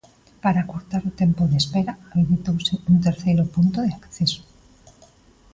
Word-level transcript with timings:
Para 0.43 0.59
acurtar 0.61 1.01
o 1.09 1.15
tempo 1.21 1.41
de 1.51 1.57
espera 1.63 1.93
habilitouse 2.11 2.73
un 2.91 2.97
terceiro 3.05 3.43
punto 3.55 3.79
de 3.85 3.91
acceso. 3.99 4.41